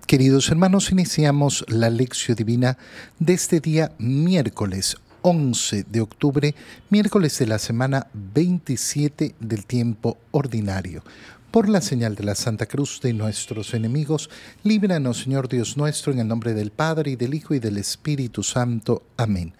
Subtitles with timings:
[0.00, 2.78] Queridos hermanos, iniciamos la lección divina
[3.18, 6.54] de este día miércoles 11 de octubre,
[6.88, 11.04] miércoles de la semana 27 del tiempo ordinario.
[11.50, 14.30] Por la señal de la Santa Cruz de nuestros enemigos,
[14.64, 18.42] líbranos, Señor Dios nuestro, en el nombre del Padre, y del Hijo, y del Espíritu
[18.42, 19.02] Santo.
[19.18, 19.52] Amén.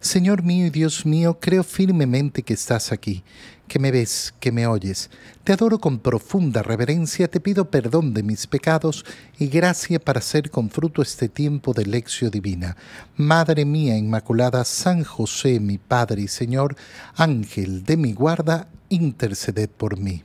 [0.00, 3.22] Señor mío y Dios mío, creo firmemente que estás aquí,
[3.66, 5.10] que me ves, que me oyes.
[5.44, 9.04] Te adoro con profunda reverencia, te pido perdón de mis pecados
[9.38, 12.76] y gracia para hacer con fruto este tiempo de lección divina.
[13.16, 16.76] Madre mía Inmaculada, San José, mi Padre y Señor,
[17.14, 20.22] Ángel de mi guarda, interceded por mí.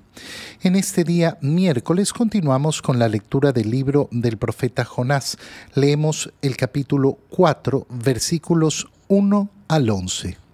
[0.62, 5.38] En este día miércoles continuamos con la lectura del libro del profeta Jonás.
[5.74, 10.51] Leemos el capítulo 4, versículos 1 al 11.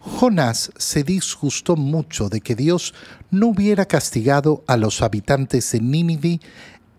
[0.00, 2.94] Jonás se disgustó mucho de que Dios
[3.30, 6.40] no hubiera castigado a los habitantes de Nínive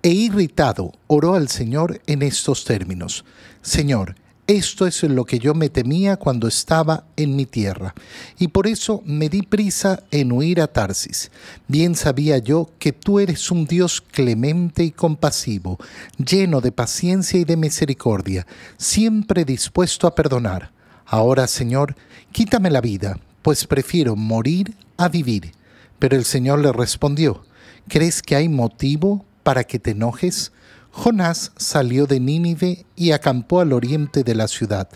[0.01, 3.25] e irritado oró al Señor en estos términos.
[3.61, 4.15] Señor,
[4.47, 7.93] esto es lo que yo me temía cuando estaba en mi tierra,
[8.39, 11.29] y por eso me di prisa en huir a Tarsis.
[11.67, 15.77] Bien sabía yo que tú eres un Dios clemente y compasivo,
[16.17, 20.71] lleno de paciencia y de misericordia, siempre dispuesto a perdonar.
[21.11, 21.95] Ahora, Señor,
[22.31, 25.53] quítame la vida, pues prefiero morir a vivir.
[25.97, 27.43] Pero el Señor le respondió,
[27.87, 30.51] ¿crees que hay motivo para que te enojes?
[30.91, 34.87] Jonás salió de Nínive y acampó al oriente de la ciudad.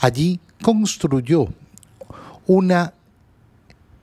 [0.00, 1.46] Allí construyó
[2.48, 2.92] una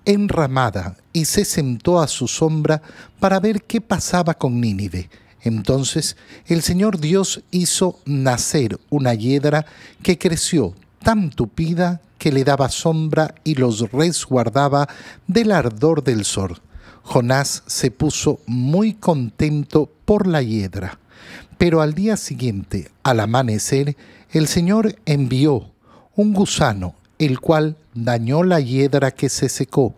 [0.05, 2.81] enramada y se sentó a su sombra
[3.19, 5.09] para ver qué pasaba con Nínive.
[5.41, 9.65] Entonces el Señor Dios hizo nacer una hiedra
[10.01, 14.87] que creció tan tupida que le daba sombra y los resguardaba
[15.27, 16.59] del ardor del sol.
[17.03, 20.99] Jonás se puso muy contento por la hiedra.
[21.57, 23.95] Pero al día siguiente, al amanecer,
[24.31, 25.71] el Señor envió
[26.15, 29.95] un gusano, el cual dañó la hiedra que se secó.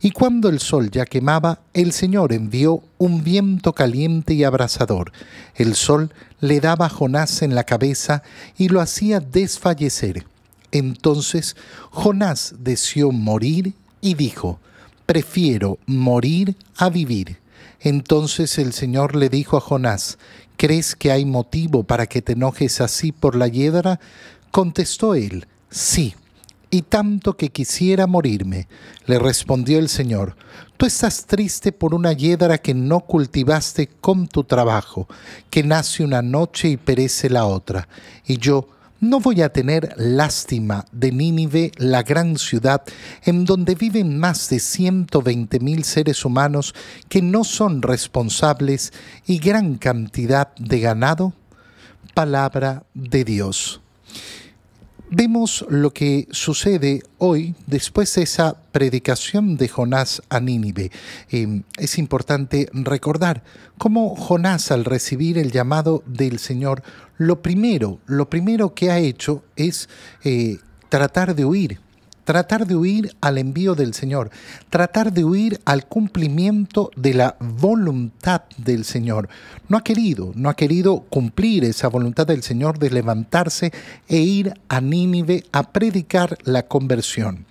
[0.00, 5.12] Y cuando el sol ya quemaba, el Señor envió un viento caliente y abrasador.
[5.54, 8.22] El sol le daba a Jonás en la cabeza
[8.58, 10.26] y lo hacía desfallecer.
[10.72, 11.56] Entonces
[11.90, 14.60] Jonás deseó morir y dijo,
[15.06, 17.38] prefiero morir a vivir.
[17.80, 20.18] Entonces el Señor le dijo a Jonás,
[20.56, 24.00] ¿crees que hay motivo para que te enojes así por la hiedra?
[24.50, 26.14] Contestó él, sí,
[26.70, 28.68] y tanto que quisiera morirme.
[29.06, 30.36] Le respondió el Señor,
[30.76, 35.08] tú estás triste por una hiedra que no cultivaste con tu trabajo,
[35.50, 37.88] que nace una noche y perece la otra,
[38.26, 38.68] y yo
[39.00, 42.82] no voy a tener lástima de Nínive, la gran ciudad,
[43.24, 46.74] en donde viven más de 120 mil seres humanos
[47.08, 48.92] que no son responsables
[49.26, 51.32] y gran cantidad de ganado?
[52.14, 53.80] Palabra de Dios
[55.10, 60.90] vemos lo que sucede hoy después de esa predicación de Jonás a Nínive.
[61.30, 63.42] Em, es importante recordar
[63.78, 66.82] cómo Jonás al recibir el llamado del Señor,
[67.16, 69.88] lo primero, lo primero que ha hecho es
[70.24, 70.58] eh,
[70.88, 71.80] tratar de huir
[72.28, 74.30] tratar de huir al envío del Señor,
[74.68, 79.30] tratar de huir al cumplimiento de la voluntad del Señor.
[79.70, 83.72] No ha querido, no ha querido cumplir esa voluntad del Señor de levantarse
[84.08, 87.46] e ir a Nínive a predicar la conversión.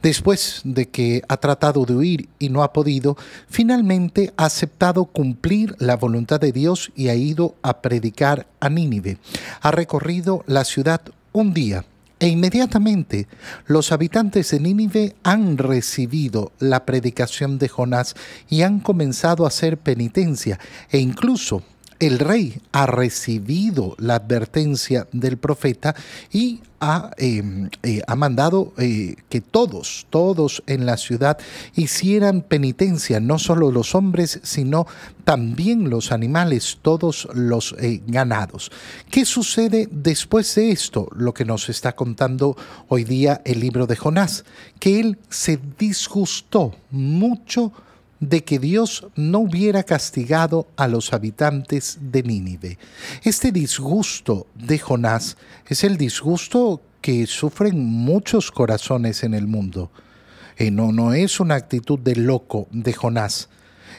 [0.00, 3.16] Después de que ha tratado de huir y no ha podido,
[3.48, 9.18] finalmente ha aceptado cumplir la voluntad de Dios y ha ido a predicar a Nínive.
[9.60, 11.00] Ha recorrido la ciudad
[11.32, 11.84] un día
[12.20, 13.26] e inmediatamente
[13.66, 18.14] los habitantes de Nínive han recibido la predicación de Jonás
[18.48, 20.60] y han comenzado a hacer penitencia
[20.90, 21.62] e incluso
[22.00, 25.94] el rey ha recibido la advertencia del profeta
[26.32, 31.38] y ha, em, eh, ha mandado eh, que todos, todos en la ciudad
[31.76, 34.86] hicieran penitencia, no solo los hombres, sino
[35.24, 38.72] también los animales, todos los eh, ganados.
[39.10, 41.08] ¿Qué sucede después de esto?
[41.14, 42.56] Lo que nos está contando
[42.88, 44.46] hoy día el libro de Jonás,
[44.78, 47.72] que él se disgustó mucho
[48.20, 52.78] de que Dios no hubiera castigado a los habitantes de Nínive.
[53.22, 55.36] Este disgusto de Jonás
[55.66, 59.90] es el disgusto que sufren muchos corazones en el mundo.
[60.58, 63.48] Eh, no, no es una actitud de loco de Jonás.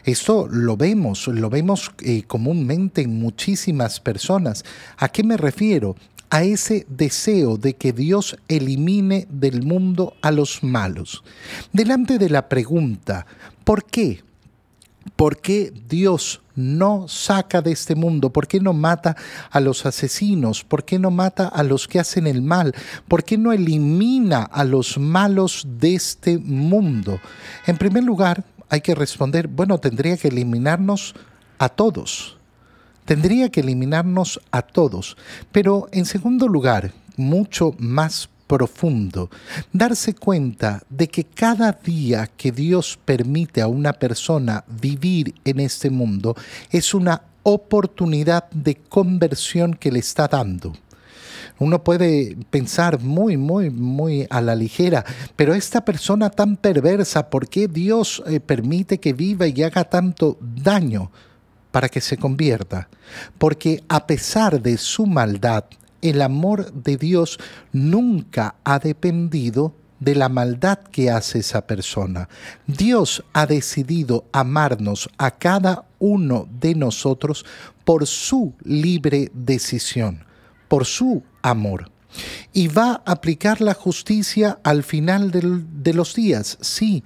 [0.03, 4.63] Esto lo vemos, lo vemos eh, comúnmente en muchísimas personas.
[4.97, 5.95] ¿A qué me refiero?
[6.31, 11.23] A ese deseo de que Dios elimine del mundo a los malos.
[11.73, 13.27] Delante de la pregunta,
[13.65, 14.23] ¿por qué?
[15.17, 18.31] ¿Por qué Dios no saca de este mundo?
[18.31, 19.17] ¿Por qué no mata
[19.49, 20.63] a los asesinos?
[20.63, 22.73] ¿Por qué no mata a los que hacen el mal?
[23.09, 27.19] ¿Por qué no elimina a los malos de este mundo?
[27.67, 31.13] En primer lugar, hay que responder, bueno, tendría que eliminarnos
[31.57, 32.37] a todos.
[33.11, 35.17] Tendría que eliminarnos a todos.
[35.51, 39.29] Pero en segundo lugar, mucho más profundo,
[39.73, 45.89] darse cuenta de que cada día que Dios permite a una persona vivir en este
[45.89, 46.37] mundo
[46.69, 50.71] es una oportunidad de conversión que le está dando.
[51.59, 55.03] Uno puede pensar muy, muy, muy a la ligera,
[55.35, 60.37] pero esta persona tan perversa, ¿por qué Dios eh, permite que viva y haga tanto
[60.39, 61.11] daño
[61.71, 62.89] para que se convierta?
[63.37, 65.65] Porque a pesar de su maldad,
[66.01, 67.39] el amor de Dios
[67.71, 72.27] nunca ha dependido de la maldad que hace esa persona.
[72.65, 77.45] Dios ha decidido amarnos a cada uno de nosotros
[77.85, 80.25] por su libre decisión,
[80.67, 81.91] por su amor.
[82.51, 86.57] Y va a aplicar la justicia al final de los días.
[86.61, 87.03] Sí,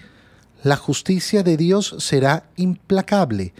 [0.63, 3.53] la justicia de Dios será implacable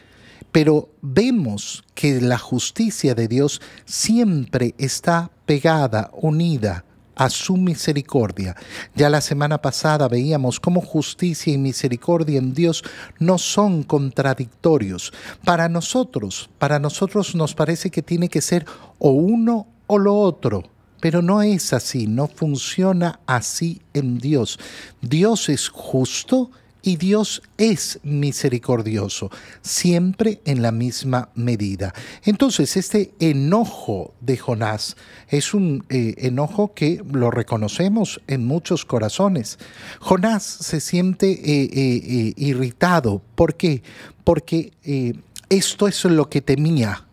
[0.56, 8.56] pero vemos que la justicia de Dios siempre está pegada, unida a su misericordia.
[8.96, 12.86] Ya la semana pasada veíamos cómo justicia y misericordia en Dios
[13.20, 15.12] no son contradictorios.
[15.44, 18.66] Para nosotros, para nosotros nos parece que tiene que ser
[18.98, 20.64] o uno o lo otro.
[21.02, 24.58] Pero no es así, no funciona así en Dios.
[25.02, 26.65] Dios es justo y
[26.96, 31.94] Dios es misericordioso, siempre en la misma medida.
[32.24, 34.96] Entonces, este enojo de Jonás
[35.28, 39.58] es un eh, enojo que lo reconocemos en muchos corazones.
[40.00, 43.22] Jonás se siente eh, eh, irritado.
[43.34, 43.82] ¿Por qué?
[44.24, 44.72] Porque
[45.50, 47.06] esto es lo que temía.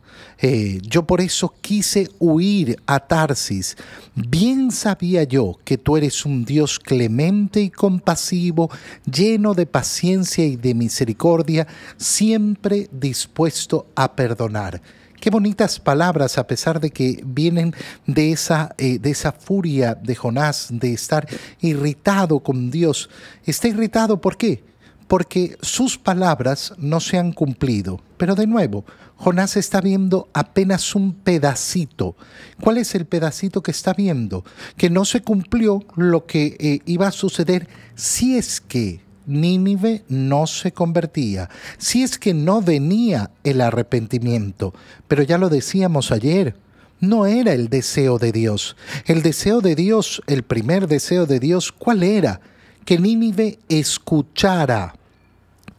[0.45, 3.77] Eh, yo por eso quise huir a Tarsis.
[4.17, 8.69] Bien sabía yo que tú eres un Dios clemente y compasivo,
[9.11, 14.83] lleno de paciencia y de misericordia, siempre dispuesto a perdonar.
[15.21, 17.73] Qué bonitas palabras, a pesar de que vienen
[18.09, 21.29] de esa, eh, de esa furia de Jonás, de estar
[21.61, 23.09] irritado con Dios.
[23.47, 24.65] Está irritado, ¿por qué?
[25.09, 28.01] Porque sus palabras no se han cumplido.
[28.17, 28.85] Pero de nuevo,
[29.17, 32.17] Jonás está viendo apenas un pedacito.
[32.61, 34.45] ¿Cuál es el pedacito que está viendo?
[34.77, 40.47] Que no se cumplió lo que eh, iba a suceder si es que Nínive no
[40.47, 44.75] se convertía, si es que no venía el arrepentimiento.
[45.07, 46.57] Pero ya lo decíamos ayer,
[47.01, 48.77] no era el deseo de Dios.
[49.07, 52.41] El deseo de Dios, el primer deseo de Dios, ¿cuál era?
[52.85, 54.95] Que Nínive escuchara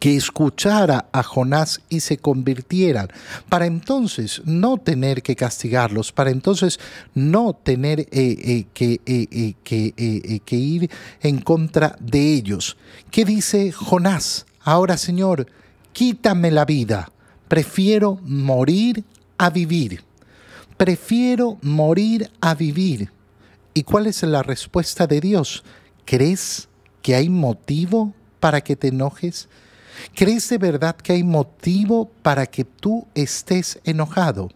[0.04, 3.08] que escuchara a Jonás y se convirtieran,
[3.48, 6.78] para entonces no tener que castigarlos, para entonces
[7.14, 10.90] no tener eh, eh, que, eh, que, ir
[11.22, 12.76] en contra de ellos.
[13.10, 14.44] ¿Qué dice Jonás?
[14.60, 15.46] Ahora, Señor,
[15.94, 17.10] quítame la vida,
[17.48, 19.04] prefiero morir
[19.38, 20.02] a vivir.
[20.76, 23.10] Prefiero morir a vivir.
[23.72, 25.64] ¿Y cuál es la respuesta de Dios?
[26.04, 26.68] ¿Crees
[27.04, 29.46] que hay motivo para que te enojes?
[30.14, 34.50] ¿Crees de verdad que hay motivo para que tú estés enojado?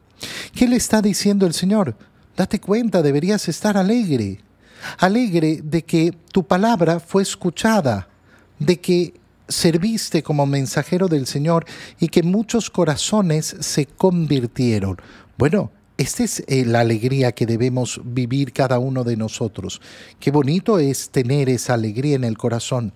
[0.54, 1.94] ¿Qué le está diciendo el Señor?
[2.38, 4.40] Date cuenta, deberías estar alegre.
[4.96, 8.08] Alegre de que tu palabra fue escuchada,
[8.58, 9.12] de que
[9.46, 11.66] serviste como mensajero del Señor
[12.00, 14.96] y que muchos corazones se convirtieron.
[15.36, 19.82] Bueno, esta es eh, la alegría que debemos vivir cada uno de nosotros.
[20.18, 22.92] Qué bonito es tener esa alegría en el corazón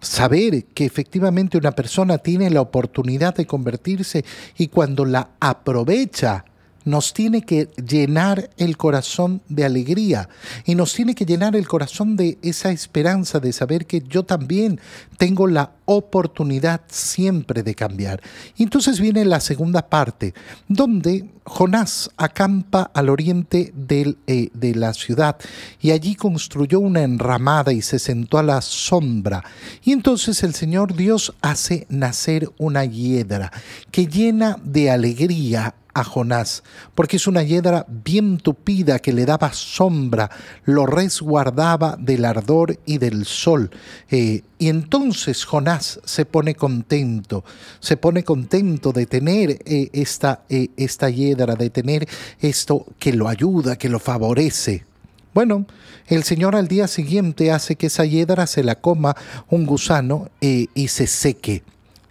[0.00, 4.24] saber que efectivamente una persona tiene la oportunidad de convertirse
[4.56, 6.44] y cuando la aprovecha,
[6.90, 10.28] nos tiene que llenar el corazón de alegría
[10.64, 14.80] y nos tiene que llenar el corazón de esa esperanza de saber que yo también
[15.16, 18.20] tengo la oportunidad siempre de cambiar.
[18.56, 20.34] Y entonces viene la segunda parte,
[20.68, 25.36] donde Jonás acampa al oriente eh, de la ciudad
[25.80, 29.44] y allí construyó una enramada y se sentó a la sombra.
[29.82, 33.50] Y entonces el Señor Dios hace nacer una hiedra
[33.90, 36.62] que llena de alegría a Jonás,
[36.94, 40.30] porque es una hiedra bien tupida que le daba sombra,
[40.64, 43.70] lo resguardaba del ardor y del sol.
[44.10, 47.44] Eh, y entonces Jonás se pone contento,
[47.80, 52.08] se pone contento de tener eh, esta, eh, esta hiedra, de tener
[52.40, 54.84] esto que lo ayuda, que lo favorece.
[55.32, 55.66] Bueno,
[56.08, 59.16] el Señor al día siguiente hace que esa hiedra se la coma
[59.48, 61.62] un gusano y se seque.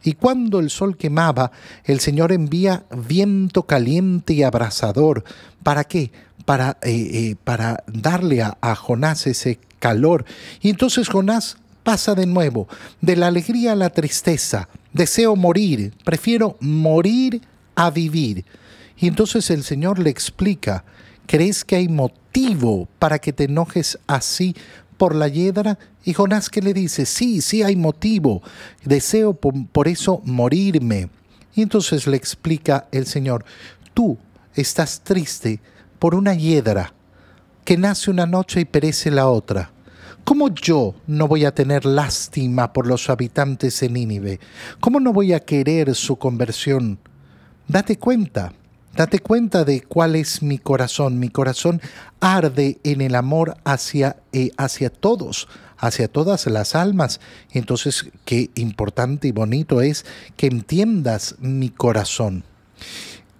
[0.09, 1.51] Y cuando el sol quemaba,
[1.83, 5.23] el Señor envía viento caliente y abrasador.
[5.61, 6.11] ¿Para qué?
[6.45, 10.25] Para, eh, eh, para darle a, a Jonás ese calor.
[10.61, 12.67] Y entonces Jonás pasa de nuevo,
[13.01, 14.67] de la alegría a la tristeza.
[14.93, 17.43] Deseo morir, prefiero morir
[17.75, 18.45] a vivir.
[18.97, 20.85] Y entonces el Señor le explica,
[21.27, 24.55] ¿crees que hay motivo para que te enojes así
[24.99, 25.79] por la hiedra?
[26.03, 28.43] Y Jonás que le dice, sí, sí hay motivo,
[28.85, 31.09] deseo por, eso morirme.
[31.55, 33.43] Y entonces le explica el Señor,
[33.95, 34.19] tú
[34.53, 35.59] estás triste
[35.97, 36.93] por una hiedra
[37.65, 39.71] que nace una noche y perece la otra.
[40.23, 44.39] ¿Cómo yo no voy a tener lástima por los habitantes de Nínive?
[44.79, 46.99] ¿Cómo no voy a querer su conversión?
[47.67, 48.53] Date cuenta,
[48.95, 51.19] Date cuenta de cuál es mi corazón.
[51.19, 51.81] Mi corazón
[52.19, 57.19] arde en el amor hacia, eh, hacia todos, hacia todas las almas.
[57.51, 60.05] Entonces, qué importante y bonito es
[60.35, 62.43] que entiendas mi corazón.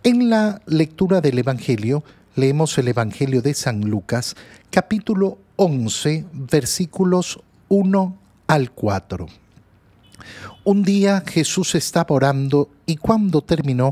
[0.03, 2.03] En la lectura del Evangelio,
[2.36, 4.36] leemos el Evangelio de San Lucas,
[4.70, 9.27] capítulo 11, versículos 1 al 4.
[10.63, 13.91] Un día Jesús estaba orando y cuando terminó,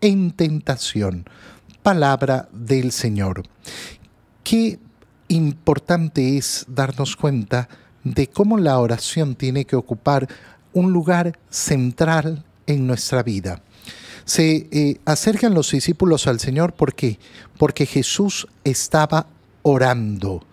[0.00, 1.24] en tentación.
[1.82, 3.42] Palabra del Señor.
[4.42, 4.78] Qué
[5.28, 7.68] importante es darnos cuenta
[8.04, 10.28] de cómo la oración tiene que ocupar
[10.72, 13.62] un lugar central en nuestra vida.
[14.24, 17.18] Se eh, acercan los discípulos al Señor, ¿por qué?
[17.58, 19.26] Porque Jesús estaba
[19.62, 20.44] orando.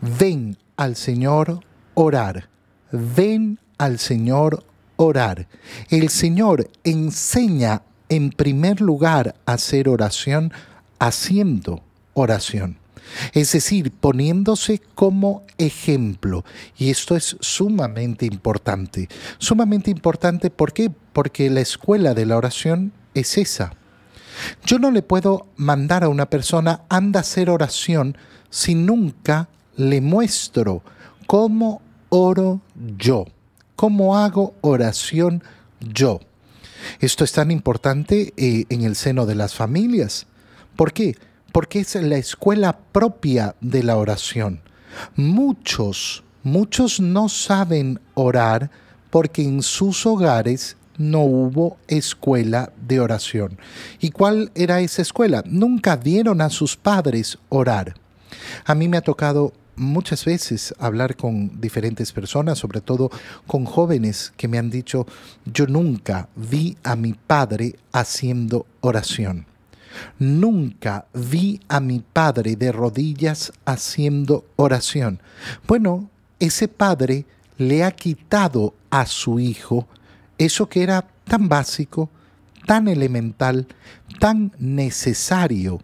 [0.00, 1.60] Ven al Señor
[1.94, 2.48] orar.
[2.92, 4.64] Ven al Señor
[4.96, 5.48] orar.
[5.88, 10.52] El Señor enseña en primer lugar hacer oración
[10.98, 11.82] haciendo
[12.14, 12.78] oración.
[13.32, 16.44] Es decir, poniéndose como ejemplo.
[16.78, 19.08] Y esto es sumamente importante.
[19.38, 20.90] Sumamente importante, ¿por qué?
[21.12, 23.74] Porque la escuela de la oración es esa.
[24.64, 28.16] Yo no le puedo mandar a una persona, anda a hacer oración,
[28.50, 30.82] si nunca le muestro
[31.26, 32.60] cómo oro
[32.96, 33.26] yo,
[33.76, 35.42] cómo hago oración
[35.80, 36.20] yo.
[37.00, 40.26] Esto es tan importante eh, en el seno de las familias.
[40.76, 41.16] ¿Por qué?
[41.52, 44.60] Porque es la escuela propia de la oración.
[45.16, 48.70] Muchos, muchos no saben orar
[49.10, 53.58] porque en sus hogares no hubo escuela de oración.
[54.00, 55.42] ¿Y cuál era esa escuela?
[55.46, 57.94] Nunca vieron a sus padres orar.
[58.64, 63.10] A mí me ha tocado muchas veces hablar con diferentes personas, sobre todo
[63.46, 65.06] con jóvenes que me han dicho,
[65.44, 69.46] yo nunca vi a mi padre haciendo oración.
[70.18, 75.20] Nunca vi a mi padre de rodillas haciendo oración.
[75.66, 77.26] Bueno, ese padre
[77.58, 79.86] le ha quitado a su hijo
[80.38, 82.10] eso que era tan básico,
[82.66, 83.68] tan elemental,
[84.18, 85.80] tan necesario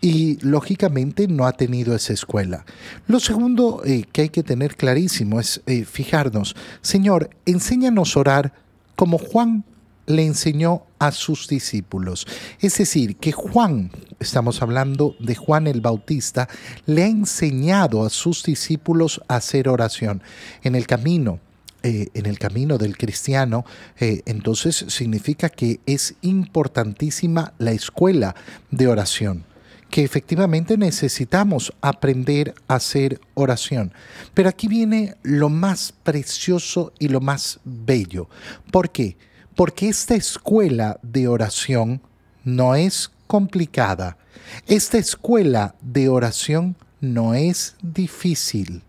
[0.00, 2.64] y lógicamente no ha tenido esa escuela.
[3.06, 8.52] Lo segundo eh, que hay que tener clarísimo es eh, fijarnos, Señor, enséñanos a orar
[8.96, 9.64] como Juan
[10.06, 12.26] le enseñó a sus discípulos.
[12.60, 16.48] Es decir, que Juan, estamos hablando de Juan el Bautista,
[16.86, 20.22] le ha enseñado a sus discípulos a hacer oración
[20.62, 21.40] en el camino.
[21.84, 23.64] Eh, en el camino del cristiano,
[24.00, 28.34] entonces significa que es importantísima la escuela
[28.72, 29.44] de oración
[29.90, 33.92] que efectivamente necesitamos aprender a hacer oración.
[34.34, 38.28] Pero aquí viene lo más precioso y lo más bello.
[38.70, 39.16] ¿Por qué?
[39.54, 42.02] Porque esta escuela de oración
[42.44, 44.18] no es complicada.
[44.66, 48.82] Esta escuela de oración no es difícil.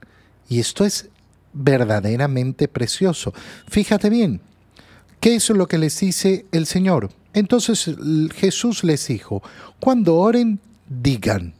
[0.47, 1.09] Y esto es
[1.53, 3.33] verdaderamente precioso.
[3.67, 4.41] Fíjate bien,
[5.19, 7.09] ¿qué es lo que les dice el Señor?
[7.33, 7.91] Entonces
[8.35, 9.41] Jesús les dijo,
[9.79, 10.59] cuando oren,
[10.89, 11.53] digan,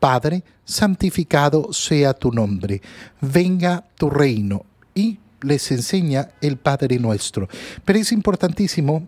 [0.00, 2.82] Padre, santificado sea tu nombre,
[3.20, 4.66] venga tu reino.
[4.94, 7.48] Y les enseña el Padre nuestro.
[7.84, 9.06] Pero es importantísimo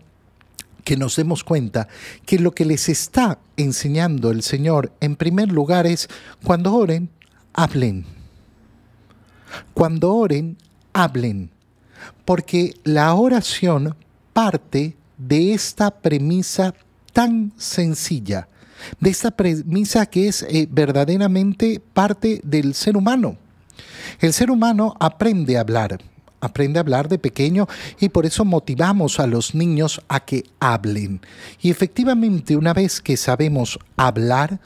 [0.83, 1.87] que nos demos cuenta
[2.25, 6.07] que lo que les está enseñando el Señor en primer lugar es
[6.43, 7.09] cuando oren,
[7.53, 8.05] hablen.
[9.73, 10.57] Cuando oren,
[10.93, 11.49] hablen.
[12.23, 13.95] Porque la oración
[14.31, 16.73] parte de esta premisa
[17.11, 18.47] tan sencilla,
[18.99, 23.37] de esta premisa que es eh, verdaderamente parte del ser humano.
[24.19, 25.99] El ser humano aprende a hablar,
[26.39, 27.67] aprende a hablar de pequeño
[27.99, 31.21] y por eso motivamos a los niños a que hablen.
[31.61, 34.59] Y efectivamente, una vez que sabemos hablar,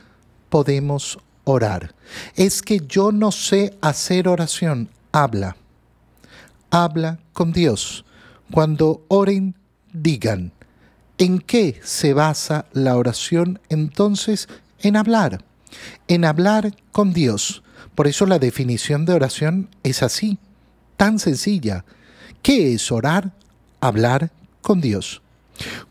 [0.50, 1.94] podemos orar.
[2.36, 5.56] Es que yo no sé hacer oración, habla.
[6.70, 8.06] Habla con Dios.
[8.52, 9.56] Cuando oren,
[9.92, 10.52] digan.
[11.22, 14.50] ¿En qué se basa la oración entonces?
[14.80, 15.46] En hablar.
[16.08, 17.62] En hablar con Dios.
[17.94, 20.40] Por eso la definición de oración es así,
[20.98, 21.86] tan sencilla.
[22.42, 23.34] ¿Qué es orar?
[23.82, 24.32] Hablar
[24.64, 25.22] con Dios.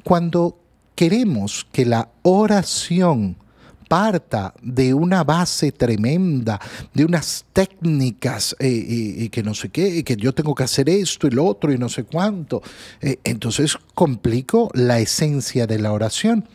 [0.03, 0.59] Cuando
[0.97, 3.37] queremos que la oración
[3.91, 6.61] parta de una base tremenda,
[6.95, 11.27] de unas técnicas eh, y, que no sé qué, que yo tengo que hacer esto
[11.27, 12.63] y lo otro y no sé cuánto.
[13.01, 16.49] Eh, entonces complico la esencia de la oración.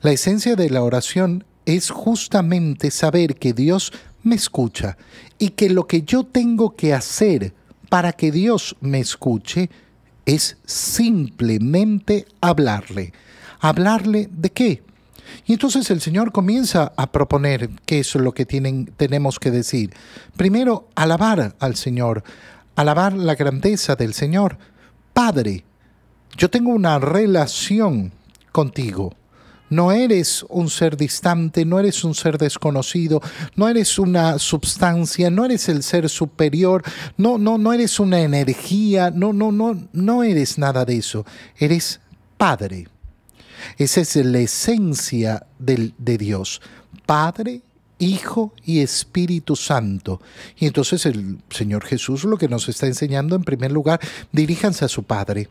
[0.00, 4.96] La esencia de la oración es justamente saber que Dios me escucha
[5.38, 7.52] y que lo que yo tengo que hacer
[7.90, 9.68] para que Dios me escuche
[10.24, 13.12] es simplemente hablarle.
[13.60, 14.82] ¿Hablarle de qué?
[15.46, 19.92] Y entonces el Señor comienza a proponer qué es lo que tienen, tenemos que decir.
[20.36, 22.22] Primero, alabar al Señor,
[22.76, 24.58] alabar la grandeza del Señor.
[25.12, 25.64] Padre,
[26.36, 28.12] yo tengo una relación
[28.52, 29.14] contigo.
[29.72, 33.22] No eres un ser distante, no eres un ser desconocido,
[33.56, 36.82] no eres una substancia, no eres el ser superior,
[37.16, 41.24] no, no, no eres una energía, no, no, no, no eres nada de eso.
[41.56, 42.00] Eres
[42.36, 42.88] Padre.
[43.78, 46.60] Esa es la esencia de Dios.
[47.06, 47.62] Padre,
[47.98, 50.20] Hijo y Espíritu Santo.
[50.58, 54.00] Y entonces el Señor Jesús lo que nos está enseñando en primer lugar,
[54.32, 55.48] diríjanse a su Padre.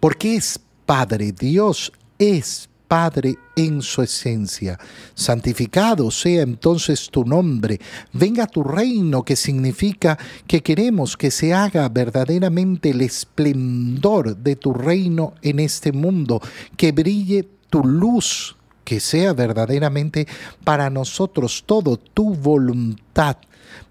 [0.00, 4.76] Porque es Padre, Dios es Padre en su esencia.
[5.14, 7.78] Santificado sea entonces tu nombre,
[8.12, 14.74] venga tu reino, que significa que queremos que se haga verdaderamente el esplendor de tu
[14.74, 16.40] reino en este mundo,
[16.76, 20.26] que brille tu luz, que sea verdaderamente
[20.64, 23.36] para nosotros todo tu voluntad.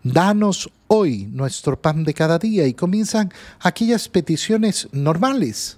[0.03, 3.31] Danos hoy nuestro pan de cada día y comienzan
[3.62, 5.77] aquellas peticiones normales,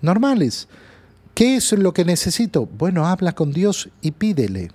[0.00, 0.68] normales
[1.34, 2.66] ¿Qué es lo que necesito?
[2.66, 4.70] Bueno, habla con Dios y pídele.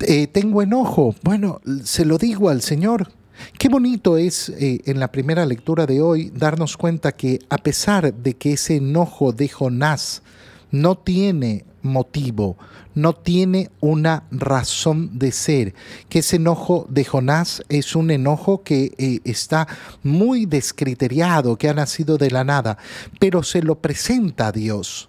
[0.00, 1.14] Eh, tengo enojo.
[1.22, 3.10] Bueno, se lo digo al Señor.
[3.58, 8.14] Qué bonito es eh, en la primera lectura de hoy darnos cuenta que a pesar
[8.14, 10.22] de que ese enojo de Jonás
[10.70, 12.56] no tiene motivo,
[12.94, 15.74] no tiene una razón de ser,
[16.08, 19.68] que ese enojo de Jonás es un enojo que eh, está
[20.02, 22.78] muy descriteriado, que ha nacido de la nada,
[23.20, 25.08] pero se lo presenta a Dios,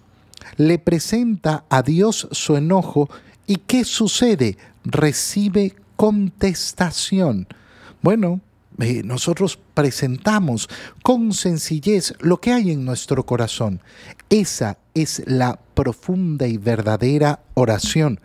[0.56, 3.08] le presenta a Dios su enojo
[3.46, 4.56] y ¿qué sucede?
[4.84, 7.48] Recibe contestación.
[8.02, 8.40] Bueno,
[8.78, 10.68] eh, nosotros presentamos
[11.02, 13.80] con sencillez lo que hay en nuestro corazón.
[14.28, 18.20] Esa es la profunda y verdadera oración.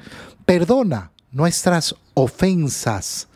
[0.46, 3.28] Perdona nuestras ofensas.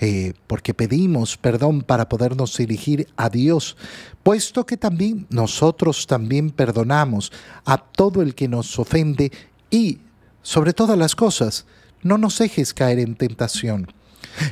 [0.00, 3.76] Eh, porque pedimos perdón para podernos dirigir a Dios,
[4.22, 7.32] puesto que también nosotros también perdonamos
[7.64, 9.32] a todo el que nos ofende
[9.72, 9.98] y,
[10.40, 11.66] sobre todas las cosas,
[12.04, 13.88] no nos dejes caer en tentación.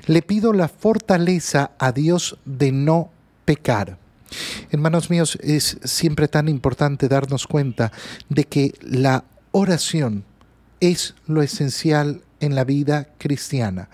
[0.07, 3.11] Le pido la fortaleza a Dios de no
[3.45, 3.99] pecar.
[4.71, 7.93] Hermanos míos, es siempre tan importante darnos cuenta
[8.29, 10.25] de que la oración
[10.81, 13.89] es lo esencial en la vida cristiana.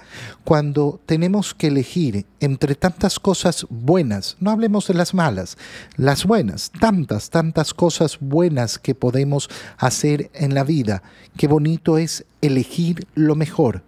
[0.44, 5.56] Cuando tenemos que elegir entre tantas cosas buenas, no hablemos de las malas,
[5.96, 11.02] las buenas, tantas, tantas cosas buenas que podemos hacer en la vida,
[11.36, 13.84] qué bonito es elegir lo mejor,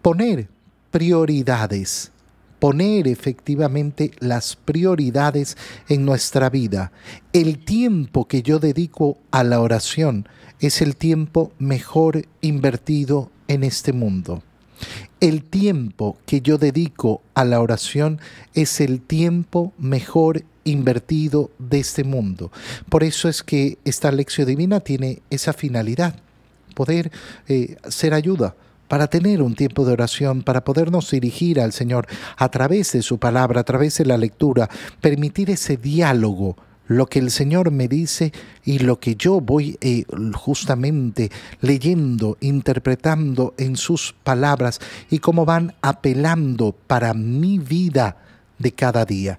[0.00, 0.48] poner
[0.90, 2.12] prioridades,
[2.58, 5.56] poner efectivamente las prioridades
[5.88, 6.92] en nuestra vida.
[7.32, 10.28] El tiempo que yo dedico a la oración
[10.60, 14.42] es el tiempo mejor invertido en este mundo.
[15.20, 18.20] El tiempo que yo dedico a la oración
[18.54, 22.52] es el tiempo mejor invertido de este mundo.
[22.88, 26.16] Por eso es que esta lección divina tiene esa finalidad,
[26.74, 27.10] poder
[27.48, 28.54] eh, ser ayuda
[28.88, 33.18] para tener un tiempo de oración, para podernos dirigir al Señor a través de su
[33.18, 34.68] palabra, a través de la lectura,
[35.00, 36.56] permitir ese diálogo,
[36.88, 38.32] lo que el Señor me dice
[38.64, 45.74] y lo que yo voy eh, justamente leyendo, interpretando en sus palabras y cómo van
[45.82, 48.16] apelando para mi vida
[48.58, 49.38] de cada día.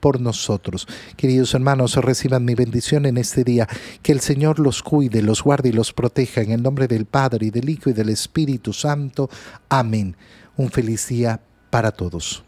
[0.00, 0.86] por nosotros.
[1.16, 3.68] Queridos hermanos, reciban mi bendición en este día.
[4.02, 7.46] Que el Señor los cuide, los guarde y los proteja en el nombre del Padre
[7.46, 9.28] y del Hijo y del Espíritu Santo.
[9.68, 10.16] Amén.
[10.56, 12.47] Un feliz día para todos.